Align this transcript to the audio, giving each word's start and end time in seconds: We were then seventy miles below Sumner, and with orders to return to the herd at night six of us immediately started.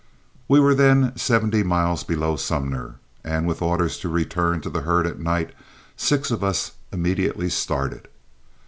We 0.47 0.59
were 0.59 0.73
then 0.73 1.15
seventy 1.15 1.61
miles 1.61 2.03
below 2.03 2.35
Sumner, 2.35 2.95
and 3.23 3.45
with 3.45 3.61
orders 3.61 3.99
to 3.99 4.09
return 4.09 4.59
to 4.61 4.69
the 4.71 4.81
herd 4.81 5.05
at 5.05 5.19
night 5.19 5.53
six 5.95 6.31
of 6.31 6.43
us 6.43 6.71
immediately 6.91 7.49
started. 7.51 8.07